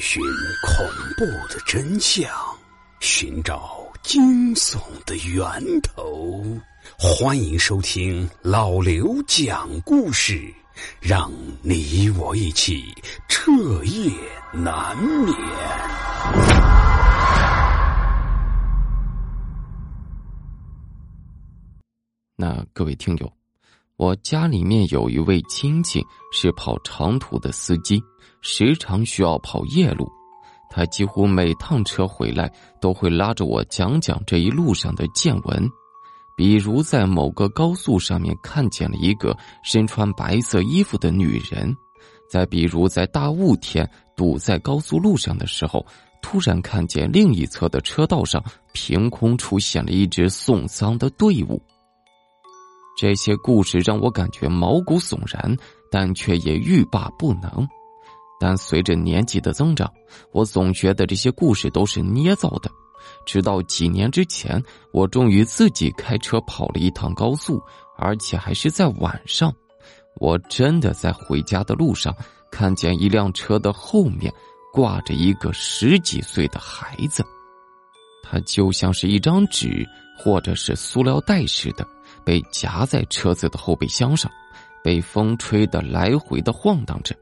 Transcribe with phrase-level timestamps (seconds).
[0.00, 0.22] 寻
[0.62, 0.86] 恐
[1.16, 2.30] 怖的真相，
[3.00, 6.42] 寻找惊悚的源头。
[6.98, 10.52] 欢迎收听老刘讲故事，
[11.00, 11.30] 让
[11.62, 12.84] 你我一起
[13.28, 13.52] 彻
[13.84, 14.10] 夜
[14.52, 15.34] 难眠。
[22.36, 23.32] 那各位听友。
[23.98, 28.02] 我家里面有一位亲戚是跑长途的司机，
[28.40, 30.10] 时常需要跑夜路。
[30.70, 32.50] 他几乎每趟车回来
[32.80, 35.68] 都会拉着我讲讲这一路上的见闻，
[36.36, 41.76] 比如在某个高速上面看见了一个身穿白色衣服的女人，
[42.30, 45.84] 再比如在大雾天堵在高速路上的时候，
[46.22, 51.62] 突然看见另一侧的车道上凭空出现了一支送丧的队伍。
[52.96, 55.56] 这些故事让我感觉毛骨悚然，
[55.90, 57.66] 但却也欲罢不能。
[58.38, 59.90] 但随着年纪的增长，
[60.32, 62.70] 我总觉得这些故事都是捏造的。
[63.24, 67.60] 直到几年之前，我终于自己开车跑了一趟高速，
[67.96, 69.52] 而且还是在晚上。
[70.16, 72.14] 我真的在回家的路上，
[72.50, 74.32] 看见一辆车的后面
[74.72, 77.24] 挂着一个十几岁的孩子，
[78.22, 79.86] 他就像是一张纸
[80.18, 81.86] 或者是塑料袋似的。
[82.24, 84.30] 被夹在车子的后备箱上，
[84.82, 87.14] 被风吹得来回的晃荡着，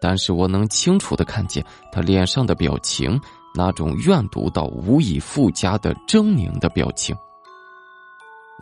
[0.00, 3.20] 但是我能清楚的看见他脸上的表情，
[3.54, 7.16] 那种怨毒到无以复加的狰狞的表情。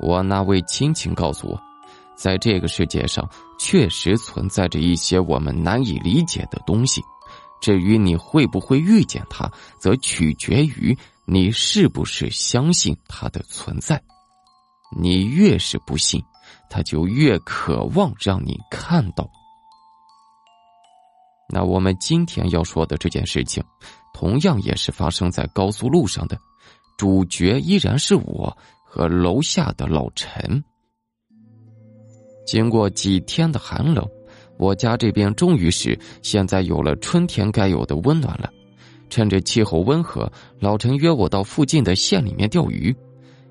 [0.00, 1.60] 我那位亲戚告诉我，
[2.14, 3.28] 在这个世界上
[3.58, 7.02] 确实存在着一些我们难以理解的东西，
[7.60, 14.02] 至于你会不会遇见它，则取决于你是不是相信它的存在。
[14.94, 16.22] 你越是不信，
[16.68, 19.28] 他就越渴望让你看到。
[21.48, 23.62] 那我们今天要说的这件事情，
[24.12, 26.36] 同样也是发生在高速路上的，
[26.98, 30.62] 主角依然是我和楼下的老陈。
[32.46, 34.08] 经过几天的寒冷，
[34.56, 38.52] 我家这边终于是现在有了春天该有的温暖了。
[39.08, 42.94] 趁着气候温和，老陈约我到附近的县里面钓鱼。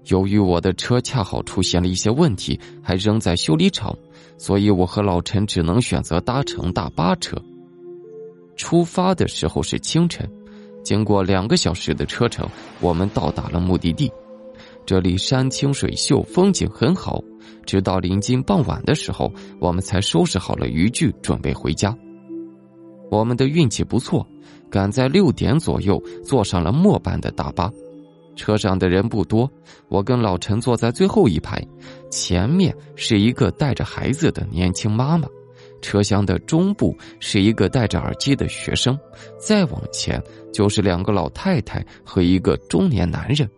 [0.06, 3.96] 由于我的车恰好出现了一些问题，还扔在修理厂，
[4.38, 7.36] 所以我和老陈只能选择搭乘大巴车。
[8.56, 10.30] 出发的时候是清晨，
[10.84, 12.48] 经过两个小时的车程，
[12.80, 14.12] 我们到达了目的地。
[14.86, 17.22] 这里山清水秀，风景很好。
[17.66, 21.96] 直到临近傍晚的时候，我们才收拾好了渔具，准备回家。
[23.10, 24.26] 我们的运气不错，
[24.70, 27.72] 赶在六点左右坐上了末班的大巴。
[28.36, 29.50] 车上的人不多，
[29.88, 31.66] 我跟老陈坐在最后一排，
[32.12, 35.28] 前面是一个带着孩子的年轻妈妈，
[35.82, 38.98] 车厢的中部是一个戴着耳机的学生，
[39.40, 40.22] 再往前
[40.54, 43.50] 就是两个老太太和一个中年男人。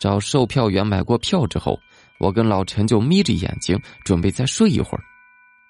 [0.00, 1.78] 找售票员买过票之后，
[2.18, 5.04] 我跟老陈就眯着眼睛准备再睡一会儿，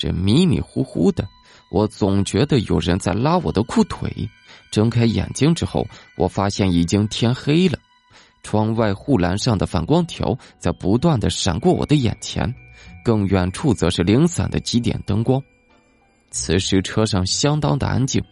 [0.00, 1.28] 这迷迷糊糊的。
[1.71, 4.11] 我总觉得有人在拉我的裤腿，
[4.72, 7.78] 睁开眼睛之后，我发现已经天黑了。
[8.43, 12.53] 窗外护栏上的反光条在不断的闪过我的眼前，
[13.05, 15.41] 更远处则是零散的几点灯光。
[16.31, 18.25] 此时车上相当的安静，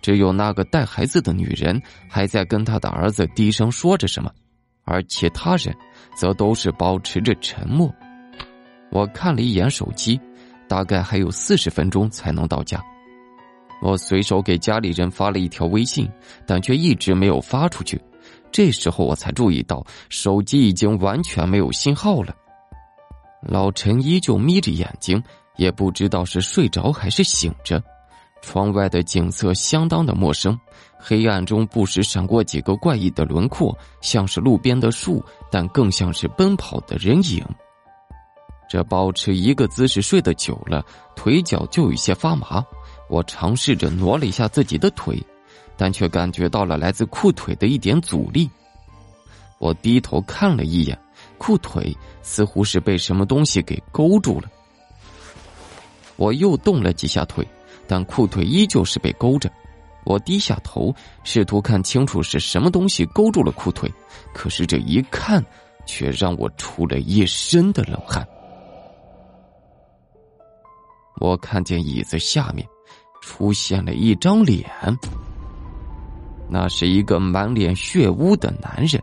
[0.00, 4.30] 只有那个带孩子的女人还在跟她的儿子低声说着什么，
[4.84, 5.76] 而其他人
[6.16, 7.92] 则都是保持着沉默。
[8.92, 10.18] 我看了一眼手机。
[10.68, 12.82] 大概还有四十分钟才能到家，
[13.82, 16.10] 我随手给家里人发了一条微信，
[16.46, 18.00] 但却一直没有发出去。
[18.50, 22.34] 这时候我才注意到手机已经完全没有信号了。
[23.42, 25.22] 老陈依旧眯着眼睛，
[25.56, 27.82] 也不知道是睡着还是醒着。
[28.42, 30.58] 窗外的景色相当的陌生，
[30.98, 37.44] 黑暗中不时闪过几个怪异的轮廓，像是路边的树，但更像是奔跑的人影。
[38.68, 40.84] 这保持一个姿势睡得久了，
[41.14, 42.64] 腿脚就有些发麻。
[43.08, 45.22] 我尝试着挪了一下自己的腿，
[45.76, 48.50] 但却感觉到了来自裤腿的一点阻力。
[49.58, 50.98] 我低头看了一眼，
[51.38, 54.50] 裤腿似乎是被什么东西给勾住了。
[56.16, 57.46] 我又动了几下腿，
[57.86, 59.48] 但裤腿依旧是被勾着。
[60.04, 60.94] 我低下头，
[61.24, 63.92] 试图看清楚是什么东西勾住了裤腿，
[64.34, 65.44] 可是这一看，
[65.86, 68.26] 却让我出了一身的冷汗。
[71.18, 72.66] 我看见椅子下面
[73.20, 74.70] 出现了一张脸，
[76.48, 79.02] 那是一个满脸血污的男人，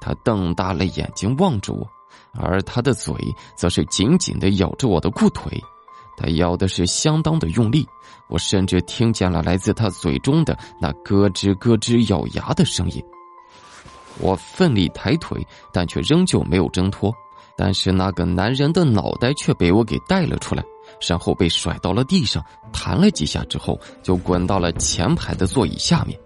[0.00, 1.86] 他瞪大了眼睛望着我，
[2.32, 3.14] 而他的嘴
[3.56, 5.60] 则是紧紧的咬着我的裤腿，
[6.16, 7.86] 他咬的是相当的用力，
[8.28, 13.02] 我甚至听见了来自他嘴中的那咯吱咯吱咬牙的声音。
[14.20, 17.12] 我奋力抬腿，但却仍旧没有挣脱。
[17.56, 20.64] 但是那个男人的脑袋却被我给带了出来，
[21.00, 26.18] 然后被甩到了地上，弹了几下之后，就滚到了前排的座椅下面。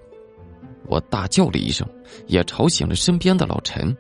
[0.87, 1.87] 我大叫了一声，
[2.27, 3.97] 也吵醒了身边的老陈。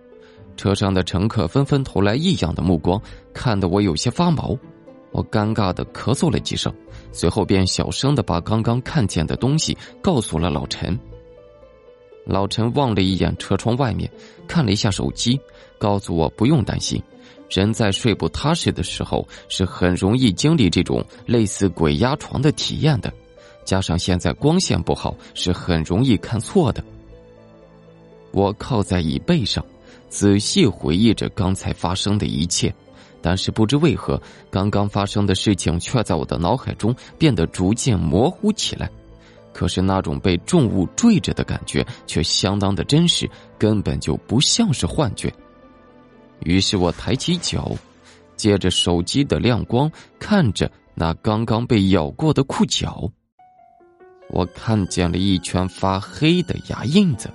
[0.56, 3.00] 车上的乘客纷纷投来异样的目光，
[3.32, 4.56] 看得我有些发毛。
[5.10, 6.72] 我尴尬的咳嗽了几声，
[7.12, 10.98] 随后便小声的把刚刚看见的东西告诉了老陈。
[12.26, 14.10] 老陈望了一眼车窗外面，
[14.46, 15.40] 看了一下手机，
[15.78, 17.02] 告诉我不用担心。
[17.50, 23.12] 人在睡不踏实的时候，是很容易经历这种类似鬼压床的体验的。
[23.64, 26.82] 加上现在光线不好，是很容易看错的。
[28.30, 29.64] 我靠在椅背上，
[30.08, 32.72] 仔细回忆着刚才发生的一切。
[33.20, 38.88] 但是不知为何，刚刚发生的事情却在我的脑海中变得逐渐模糊起来。
[39.52, 43.28] 可是那种被重物坠着的感觉却相当的真实，
[43.58, 45.32] 根本就不像是幻觉。
[46.40, 47.70] 于是我抬起脚，
[48.36, 53.10] 借着手机的亮光看着那刚刚被咬过的裤脚。
[54.30, 57.30] 我看见了一圈发黑的牙印子，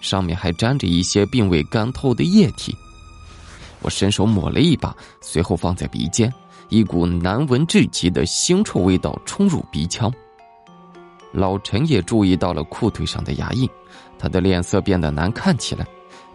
[0.00, 2.74] 上面还沾着一些并未干透的液体。
[3.80, 6.32] 我伸手抹了一把，随后放在鼻尖，
[6.68, 10.12] 一股难闻至极的腥臭味道冲入鼻腔。
[11.32, 13.68] 老陈也注意到了裤腿上的牙印，
[14.18, 15.86] 他的脸色变得难看起来，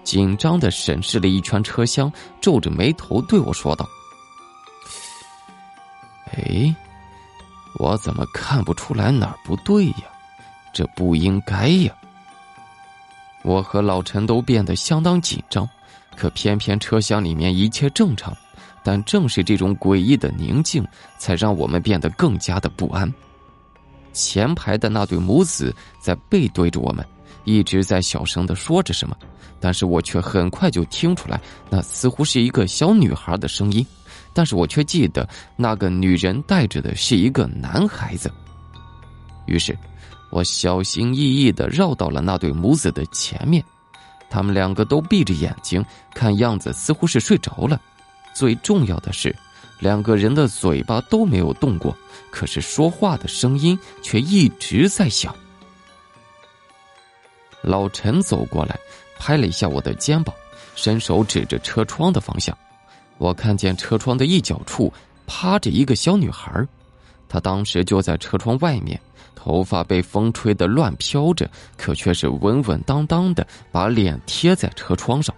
[0.04, 2.12] 紧张的审视了一圈车厢，
[2.42, 3.88] 皱着眉头对我说道
[6.34, 6.74] ：“哎，
[7.80, 10.04] 我怎么看不出来哪儿不对呀？
[10.74, 11.94] 这不应该呀！”
[13.44, 15.68] 我和老陈都变得相当紧张。
[16.16, 18.32] 可偏偏车厢里面一切正常，
[18.84, 20.86] 但正是这种诡异的宁静，
[21.18, 23.12] 才让我们变得更加的不安。
[24.12, 27.04] 前排的那对母子在背对着我们，
[27.44, 29.16] 一直在小声的说着什么，
[29.60, 33.86] 但是我却很快就听出来，那似乎是一个小女孩的声音，
[34.34, 38.32] 但是我却记得那个女人带着的是一个男孩子。
[39.46, 39.78] 于是，
[40.32, 43.64] 我小心翼翼的绕到了那对母子的前面。
[44.30, 45.86] 他们两个都闭着眼睛，
[46.16, 47.80] 看样子似乎是睡着了。
[48.34, 49.36] 最重要的是，
[49.80, 51.96] 两个人的嘴巴都没有动过，
[52.32, 55.36] 可是说话的声音却一直在响。
[57.64, 58.78] 老陈走过来，
[59.18, 60.36] 拍了一下我的肩膀，
[60.76, 62.56] 伸手指着车窗的方向。
[63.18, 64.92] 我看见车窗的一角处
[65.26, 66.52] 趴着一个小女孩，
[67.28, 69.00] 她当时就在车窗外面。
[69.36, 75.36] 头发被风吹得乱飘着，可却是稳稳当当的把脸贴在车窗上。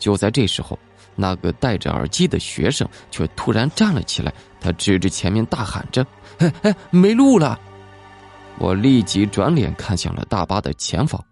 [0.00, 0.76] 就在这时候，
[1.14, 6.04] 那个戴着耳机的学生却突然站了起来，他指着前面大喊着
[6.38, 7.60] ：“哎哎，没路了！”
[8.58, 11.22] 我立即转脸看向了大巴的前方，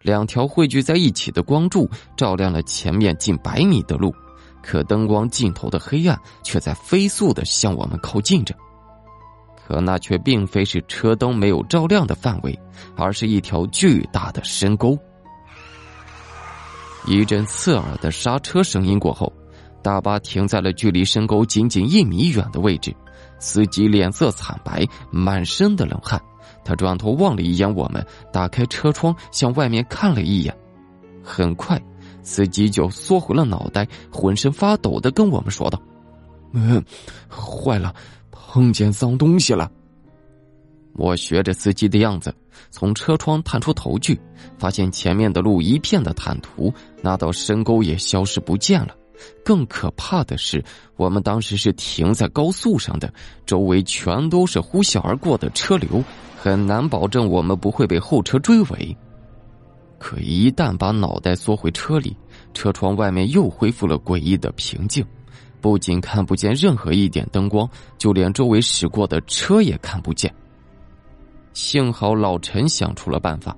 [0.00, 4.14] 两条汇聚在一起的光柱照亮了前面近百米的路，
[4.62, 8.54] 可灯光尽头的黑暗却在飞速的向我们靠近着。
[9.64, 12.58] 可那却并非是车灯没有照亮的范围，
[12.96, 14.98] 而是一条巨大的深沟。
[17.06, 19.32] 一阵刺耳的刹车声音过后，
[19.82, 22.94] 大巴停在了距离深沟仅仅一米远的位置。
[23.38, 26.20] 司机脸色惨白，满身的冷汗。
[26.64, 30.56] 他转头望了一眼我们，打开车窗向外面看了一眼。
[31.22, 31.80] 很快，
[32.22, 35.80] 司机就缩回了脑袋，浑身发抖的跟我们说道
[36.52, 36.82] ：“嗯，
[37.28, 37.94] 坏了。”
[38.54, 39.70] 碰见脏东西了。
[40.94, 42.34] 我学着司机的样子，
[42.70, 44.20] 从车窗探出头去，
[44.58, 46.70] 发现前面的路一片的坦途，
[47.00, 48.94] 那道深沟也消失不见了。
[49.44, 50.64] 更可怕的是，
[50.96, 53.12] 我们当时是停在高速上的，
[53.46, 56.02] 周围全都是呼啸而过的车流，
[56.36, 58.96] 很难保证我们不会被后车追尾。
[59.98, 62.16] 可一旦把脑袋缩回车里，
[62.54, 65.04] 车窗外面又恢复了诡异的平静。
[65.60, 70.34] 不仅看不见任何一点灯光，就连周围驶过的车也看不见。
[71.52, 73.56] 幸好老陈想出了办法，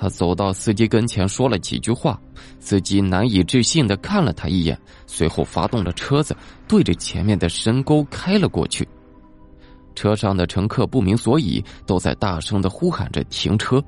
[0.00, 2.18] 他走到司机跟前说了几句话，
[2.58, 6.34] 司机难以置信的看了他一眼，随后发动了车子，
[6.66, 8.88] 对着前面的深沟开了过去。
[9.94, 13.84] 车上的乘客不明所以，都在大声的呼喊着停车。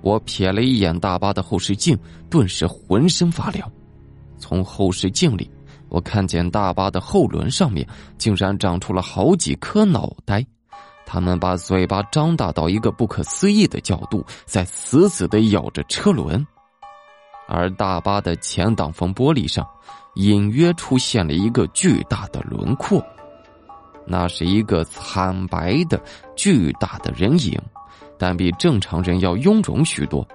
[0.00, 1.98] 我瞥了一眼大巴的后视镜，
[2.30, 3.70] 顿时浑身发凉。
[4.38, 5.50] 从后视镜里。
[5.90, 10.42] 我看见大巴的后轮上面竟然长出了好几颗脑袋，
[11.12, 16.46] 他们把嘴巴张大到一个不可思议的角度，在死死的咬着车轮，
[17.46, 19.68] 而大巴的前挡风玻璃上
[20.14, 23.04] 隐约出现了一个巨大的轮廓。
[24.06, 26.02] 那是一个惨白的
[26.34, 27.60] 巨大的人影，
[28.18, 30.26] 但比正常人要臃肿许多。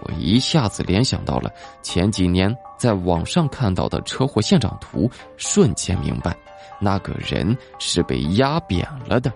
[0.00, 1.50] 我一下子联想到了
[1.82, 5.06] 前几年在网上看到的车祸现场图，
[5.36, 6.34] 瞬间明白，
[6.80, 9.30] 那个人是被压扁了的。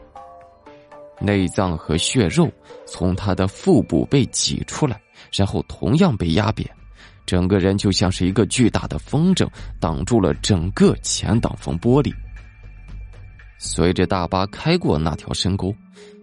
[1.20, 2.50] 内脏和血肉
[2.86, 5.00] 从他的腹部被挤出来，
[5.32, 6.68] 然后同样被压扁，
[7.24, 9.48] 整个人就像是一个巨大的风筝，
[9.80, 12.12] 挡住了整个前挡风玻璃。
[13.58, 15.74] 随着大巴开过那条深沟，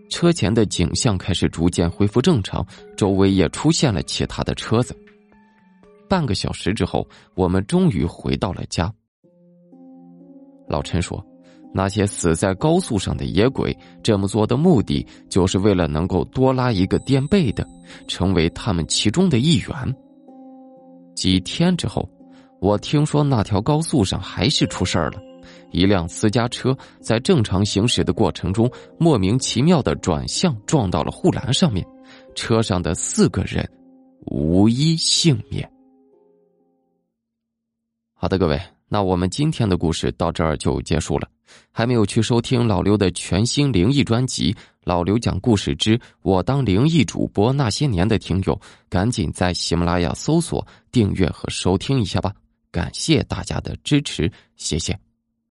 [0.09, 4.95] 车前的景象开始逐渐恢复正常，周围也出现了其他的车子。
[6.07, 8.93] 半个小时之后，我们终于回到了家。
[10.67, 11.25] 老陈说。
[11.73, 17.67] 那些死在高速上的野鬼这么做的目的，就是为了能够多拉一个垫背的，
[18.07, 19.95] 成为他们其中的一员。
[21.15, 22.07] 几天之后，
[22.61, 25.19] 我听说那条高速上还是出事儿了，
[25.71, 31.85] 一辆私家车在正常行驶的过程中，莫名其妙的转向撞到了护栏上面，
[32.35, 33.67] 车上的四个人
[34.25, 35.69] 无一幸免。
[38.13, 38.61] 好的，各位。
[38.93, 41.27] 那我们今天的故事到这儿就结束了。
[41.71, 52.31] 还没有去收听老刘的全新灵异专辑《老刘讲故事之我当灵异主播那些年》的听友，赶紧在喜马拉雅搜索订阅和收听一下吧！
[52.71, 54.95] 感谢大家的支持，谢谢。